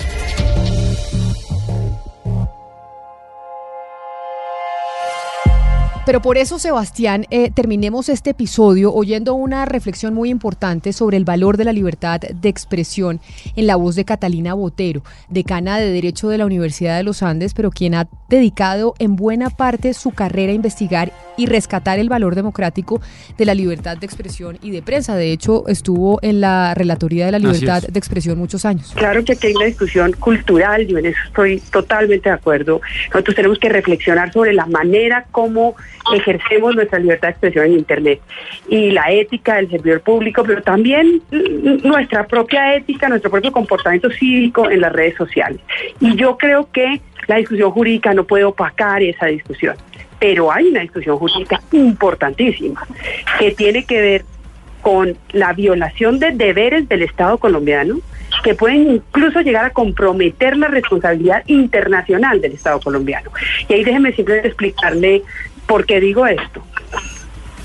Pero 6.06 6.22
por 6.22 6.38
eso, 6.38 6.60
Sebastián, 6.60 7.26
eh, 7.30 7.50
terminemos 7.50 8.08
este 8.08 8.30
episodio 8.30 8.94
oyendo 8.94 9.34
una 9.34 9.64
reflexión 9.64 10.14
muy 10.14 10.30
importante 10.30 10.92
sobre 10.92 11.16
el 11.16 11.24
valor 11.24 11.56
de 11.56 11.64
la 11.64 11.72
libertad 11.72 12.20
de 12.20 12.48
expresión 12.48 13.20
en 13.56 13.66
la 13.66 13.74
voz 13.74 13.96
de 13.96 14.04
Catalina 14.04 14.54
Botero, 14.54 15.02
decana 15.28 15.80
de 15.80 15.90
Derecho 15.90 16.28
de 16.28 16.38
la 16.38 16.46
Universidad 16.46 16.96
de 16.96 17.02
los 17.02 17.24
Andes, 17.24 17.54
pero 17.54 17.72
quien 17.72 17.96
ha 17.96 18.06
dedicado 18.28 18.94
en 19.00 19.16
buena 19.16 19.50
parte 19.50 19.94
su 19.94 20.12
carrera 20.12 20.52
a 20.52 20.54
investigar 20.54 21.12
y 21.36 21.46
rescatar 21.46 21.98
el 21.98 22.08
valor 22.08 22.36
democrático 22.36 23.00
de 23.36 23.44
la 23.44 23.54
libertad 23.54 23.96
de 23.96 24.06
expresión 24.06 24.58
y 24.62 24.70
de 24.70 24.82
prensa. 24.82 25.16
De 25.16 25.32
hecho, 25.32 25.66
estuvo 25.66 26.20
en 26.22 26.40
la 26.40 26.72
Relatoría 26.74 27.26
de 27.26 27.32
la 27.32 27.40
Libertad 27.40 27.82
de 27.82 27.98
Expresión 27.98 28.38
muchos 28.38 28.64
años. 28.64 28.92
Claro 28.94 29.24
que 29.24 29.32
aquí 29.32 29.48
hay 29.48 29.56
una 29.56 29.66
discusión 29.66 30.12
cultural, 30.12 30.86
yo 30.86 30.98
en 30.98 31.06
eso 31.06 31.18
estoy 31.26 31.60
totalmente 31.72 32.28
de 32.28 32.34
acuerdo. 32.36 32.80
Nosotros 33.08 33.34
tenemos 33.34 33.58
que 33.58 33.68
reflexionar 33.68 34.32
sobre 34.32 34.52
la 34.52 34.66
manera 34.66 35.26
como 35.32 35.74
ejercemos 36.14 36.74
nuestra 36.74 36.98
libertad 36.98 37.28
de 37.28 37.32
expresión 37.32 37.66
en 37.66 37.72
Internet 37.72 38.20
y 38.68 38.90
la 38.90 39.10
ética 39.10 39.56
del 39.56 39.70
servidor 39.70 40.00
público, 40.00 40.42
pero 40.44 40.62
también 40.62 41.22
nuestra 41.82 42.26
propia 42.26 42.74
ética, 42.74 43.08
nuestro 43.08 43.30
propio 43.30 43.52
comportamiento 43.52 44.10
cívico 44.10 44.70
en 44.70 44.80
las 44.80 44.92
redes 44.92 45.16
sociales. 45.16 45.60
Y 46.00 46.16
yo 46.16 46.36
creo 46.36 46.68
que 46.72 47.00
la 47.26 47.36
discusión 47.36 47.70
jurídica 47.70 48.14
no 48.14 48.24
puede 48.24 48.44
opacar 48.44 49.02
esa 49.02 49.26
discusión, 49.26 49.76
pero 50.18 50.52
hay 50.52 50.68
una 50.68 50.80
discusión 50.80 51.16
jurídica 51.18 51.60
importantísima 51.72 52.86
que 53.38 53.52
tiene 53.52 53.84
que 53.84 54.00
ver 54.00 54.24
con 54.82 55.16
la 55.32 55.52
violación 55.52 56.20
de 56.20 56.30
deberes 56.30 56.88
del 56.88 57.02
Estado 57.02 57.38
colombiano, 57.38 57.98
que 58.44 58.54
pueden 58.54 58.88
incluso 58.92 59.40
llegar 59.40 59.64
a 59.64 59.70
comprometer 59.70 60.56
la 60.56 60.68
responsabilidad 60.68 61.42
internacional 61.46 62.40
del 62.40 62.52
Estado 62.52 62.78
colombiano. 62.78 63.30
Y 63.68 63.74
ahí 63.74 63.82
déjeme 63.82 64.12
simplemente 64.12 64.46
explicarle 64.46 65.22
¿Por 65.66 65.86
qué 65.86 66.00
digo 66.00 66.26
esto? 66.26 66.62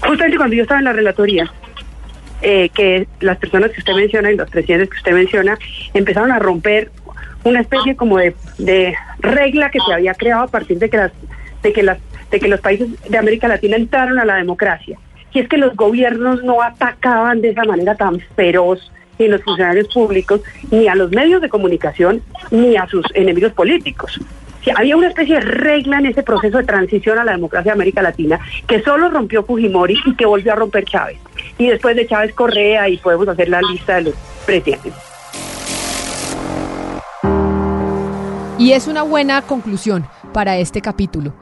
Justamente 0.01 0.37
cuando 0.37 0.55
yo 0.55 0.63
estaba 0.63 0.79
en 0.79 0.85
la 0.85 0.93
relatoría, 0.93 1.51
eh, 2.41 2.69
que 2.69 3.07
las 3.19 3.37
personas 3.37 3.69
que 3.71 3.79
usted 3.79 3.93
menciona 3.93 4.31
y 4.31 4.35
los 4.35 4.49
presidentes 4.49 4.89
que 4.89 4.97
usted 4.97 5.13
menciona 5.13 5.59
empezaron 5.93 6.31
a 6.31 6.39
romper 6.39 6.89
una 7.43 7.61
especie 7.61 7.95
como 7.95 8.17
de, 8.17 8.33
regla 9.19 9.69
que 9.69 9.79
se 9.79 9.93
había 9.93 10.15
creado 10.15 10.43
a 10.43 10.47
partir 10.47 10.79
de 10.79 10.89
que 10.89 10.97
las 10.97 11.11
de 11.61 11.71
que 11.71 11.83
las 11.83 11.99
de 12.31 12.39
que 12.39 12.47
los 12.47 12.59
países 12.59 12.87
de 13.07 13.17
América 13.17 13.47
Latina 13.47 13.75
entraron 13.75 14.17
a 14.17 14.25
la 14.25 14.37
democracia 14.37 14.97
y 15.33 15.39
es 15.39 15.47
que 15.47 15.57
los 15.57 15.75
gobiernos 15.75 16.43
no 16.43 16.63
atacaban 16.63 17.41
de 17.41 17.49
esa 17.49 17.63
manera 17.63 17.95
tan 17.95 18.19
feroz 18.35 18.91
ni 19.19 19.27
los 19.27 19.43
funcionarios 19.43 19.87
públicos 19.93 20.41
ni 20.71 20.87
a 20.87 20.95
los 20.95 21.11
medios 21.11 21.41
de 21.41 21.49
comunicación 21.49 22.23
ni 22.49 22.75
a 22.75 22.87
sus 22.87 23.05
enemigos 23.13 23.53
políticos 23.53 24.19
había 24.75 24.95
una 24.95 25.07
especie 25.07 25.35
de 25.35 25.41
regla 25.41 25.97
en 25.99 26.07
ese 26.07 26.23
proceso 26.23 26.57
de 26.57 26.63
transición 26.63 27.17
a 27.17 27.23
la 27.23 27.31
democracia 27.31 27.71
de 27.71 27.75
América 27.75 28.01
Latina 28.01 28.39
que 28.67 28.81
solo 28.81 29.09
rompió 29.09 29.43
Fujimori 29.43 29.97
y 30.05 30.15
que 30.15 30.25
volvió 30.25 30.53
a 30.53 30.55
romper 30.55 30.85
Chávez. 30.85 31.17
Y 31.57 31.67
después 31.67 31.95
de 31.95 32.05
Chávez 32.07 32.33
Correa 32.33 32.87
y 32.89 32.97
podemos 32.97 33.27
hacer 33.27 33.49
la 33.49 33.61
lista 33.61 33.95
de 33.95 34.01
los 34.01 34.15
presidentes. 34.45 34.93
Y 38.57 38.73
es 38.73 38.87
una 38.87 39.01
buena 39.01 39.41
conclusión 39.41 40.05
para 40.33 40.57
este 40.57 40.81
capítulo. 40.81 41.33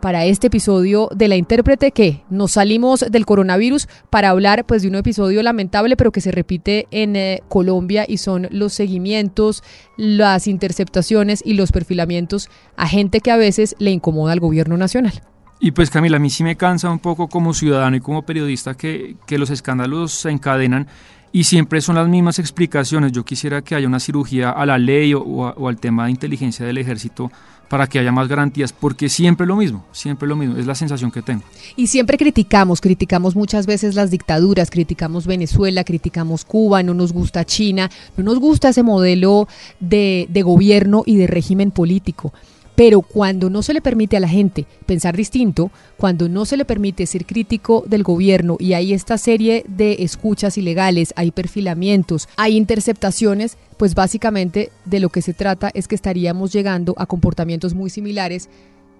Para 0.00 0.24
este 0.24 0.46
episodio 0.46 1.08
de 1.14 1.28
La 1.28 1.36
Intérprete 1.36 1.92
que 1.92 2.22
nos 2.30 2.52
salimos 2.52 3.04
del 3.10 3.26
coronavirus 3.26 3.88
para 4.10 4.30
hablar 4.30 4.64
pues 4.66 4.82
de 4.82 4.88
un 4.88 4.94
episodio 4.94 5.42
lamentable 5.42 5.96
pero 5.96 6.12
que 6.12 6.20
se 6.20 6.30
repite 6.30 6.86
en 6.90 7.16
eh, 7.16 7.42
Colombia 7.48 8.04
y 8.08 8.18
son 8.18 8.48
los 8.50 8.72
seguimientos, 8.72 9.62
las 9.96 10.46
interceptaciones 10.46 11.42
y 11.44 11.54
los 11.54 11.72
perfilamientos 11.72 12.48
a 12.76 12.88
gente 12.88 13.20
que 13.20 13.30
a 13.30 13.36
veces 13.36 13.76
le 13.78 13.90
incomoda 13.90 14.32
al 14.32 14.40
gobierno 14.40 14.76
nacional. 14.76 15.22
Y 15.60 15.72
pues 15.72 15.90
Camila, 15.90 16.18
a 16.18 16.20
mí 16.20 16.30
sí 16.30 16.44
me 16.44 16.56
cansa 16.56 16.88
un 16.88 17.00
poco 17.00 17.28
como 17.28 17.52
ciudadano 17.52 17.96
y 17.96 18.00
como 18.00 18.22
periodista 18.22 18.74
que, 18.74 19.16
que 19.26 19.38
los 19.38 19.50
escándalos 19.50 20.12
se 20.12 20.30
encadenan 20.30 20.86
y 21.32 21.44
siempre 21.44 21.80
son 21.80 21.96
las 21.96 22.08
mismas 22.08 22.38
explicaciones. 22.38 23.12
Yo 23.12 23.24
quisiera 23.24 23.62
que 23.62 23.74
haya 23.74 23.86
una 23.86 24.00
cirugía 24.00 24.50
a 24.50 24.64
la 24.66 24.78
ley 24.78 25.14
o, 25.14 25.68
al 25.68 25.78
tema 25.78 26.04
de 26.04 26.12
inteligencia 26.12 26.64
del 26.64 26.78
ejército 26.78 27.30
para 27.68 27.86
que 27.86 27.98
haya 27.98 28.12
más 28.12 28.28
garantías, 28.28 28.72
porque 28.72 29.08
siempre 29.08 29.46
lo 29.46 29.56
mismo, 29.56 29.84
siempre 29.92 30.28
lo 30.28 30.36
mismo, 30.36 30.56
es 30.56 30.66
la 30.66 30.74
sensación 30.74 31.10
que 31.10 31.22
tengo. 31.22 31.42
Y 31.76 31.88
siempre 31.88 32.16
criticamos, 32.16 32.80
criticamos 32.80 33.36
muchas 33.36 33.66
veces 33.66 33.94
las 33.94 34.10
dictaduras, 34.10 34.70
criticamos 34.70 35.26
Venezuela, 35.26 35.84
criticamos 35.84 36.44
Cuba, 36.44 36.82
no 36.82 36.94
nos 36.94 37.12
gusta 37.12 37.44
China, 37.44 37.90
no 38.16 38.24
nos 38.24 38.38
gusta 38.38 38.70
ese 38.70 38.82
modelo 38.82 39.48
de, 39.80 40.26
de 40.30 40.42
gobierno 40.42 41.02
y 41.04 41.16
de 41.16 41.26
régimen 41.26 41.70
político. 41.70 42.32
Pero 42.78 43.02
cuando 43.02 43.50
no 43.50 43.64
se 43.64 43.74
le 43.74 43.80
permite 43.80 44.16
a 44.16 44.20
la 44.20 44.28
gente 44.28 44.64
pensar 44.86 45.16
distinto, 45.16 45.72
cuando 45.96 46.28
no 46.28 46.44
se 46.44 46.56
le 46.56 46.64
permite 46.64 47.06
ser 47.06 47.26
crítico 47.26 47.82
del 47.88 48.04
gobierno 48.04 48.56
y 48.60 48.74
hay 48.74 48.92
esta 48.92 49.18
serie 49.18 49.64
de 49.66 49.96
escuchas 50.04 50.56
ilegales, 50.56 51.12
hay 51.16 51.32
perfilamientos, 51.32 52.28
hay 52.36 52.56
interceptaciones, 52.56 53.56
pues 53.78 53.96
básicamente 53.96 54.70
de 54.84 55.00
lo 55.00 55.08
que 55.08 55.22
se 55.22 55.34
trata 55.34 55.72
es 55.74 55.88
que 55.88 55.96
estaríamos 55.96 56.52
llegando 56.52 56.94
a 56.98 57.06
comportamientos 57.06 57.74
muy 57.74 57.90
similares 57.90 58.48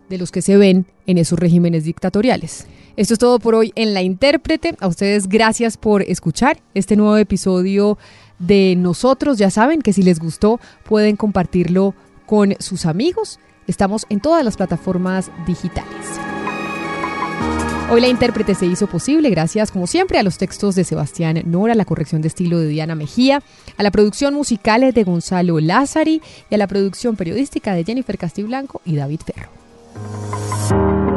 de 0.09 0.19
los 0.19 0.33
que 0.33 0.43
se 0.43 0.57
ven 0.57 0.85
en 1.07 1.17
esos 1.17 1.39
regímenes 1.39 1.85
dictatoriales. 1.85 2.67
Esto 2.97 3.15
es 3.15 3.21
todo 3.21 3.39
por 3.39 3.55
hoy 3.55 3.71
en 3.77 3.95
La 3.95 4.03
Intérprete. 4.03 4.75
A 4.81 4.89
ustedes 4.89 5.29
gracias 5.29 5.77
por 5.77 6.03
escuchar 6.03 6.59
este 6.75 6.97
nuevo 6.97 7.17
episodio 7.17 7.97
de 8.41 8.75
nosotros. 8.77 9.39
Ya 9.39 9.51
saben 9.51 9.83
que 9.83 9.93
si 9.93 10.03
les 10.03 10.19
gustó 10.19 10.59
pueden 10.83 11.15
compartirlo 11.15 11.95
con 12.27 12.57
sus 12.59 12.85
amigos 12.85 13.39
Estamos 13.69 14.07
en 14.09 14.19
todas 14.19 14.45
las 14.45 14.57
plataformas 14.57 15.31
digitales. 15.47 15.95
Hoy 17.91 18.01
la 18.01 18.09
intérprete 18.09 18.55
se 18.55 18.67
hizo 18.67 18.87
posible 18.87 19.31
gracias, 19.31 19.71
como 19.71 19.87
siempre, 19.87 20.19
a 20.19 20.23
los 20.23 20.37
textos 20.37 20.75
de 20.75 20.85
Sebastián 20.85 21.43
Nora, 21.47 21.75
a 21.75 21.77
la 21.77 21.85
corrección 21.85 22.21
de 22.21 22.29
estilo 22.29 22.59
de 22.59 22.69
Diana 22.69 22.95
Mejía, 22.95 23.43
a 23.77 23.83
la 23.83 23.91
producción 23.91 24.35
musical 24.35 24.93
de 24.93 25.05
Gonzalo 25.05 25.61
Lázari 25.61 26.21
y 26.51 26.55
a 26.55 26.59
la 26.59 26.67
producción 26.67 27.17
periodística 27.17 27.75
de 27.75 27.85
Jennifer 27.85 28.19
Castiblanco 28.19 28.83
y 28.85 28.97
David 28.97 29.21
Ferro. 29.25 31.08